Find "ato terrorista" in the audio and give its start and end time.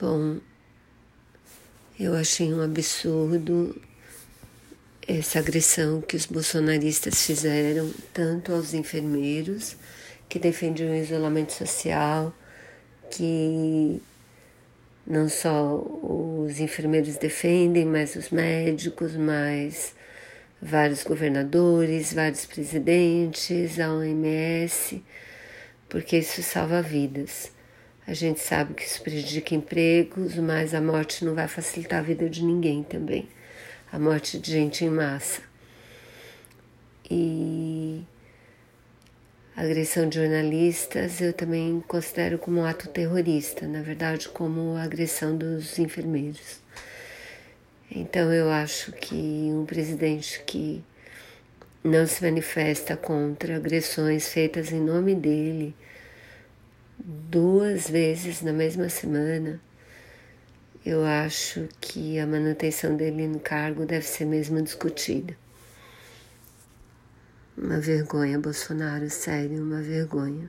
42.64-43.68